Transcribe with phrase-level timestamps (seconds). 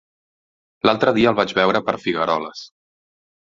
[0.89, 2.65] L'altre dia el vaig veure per Figueroles.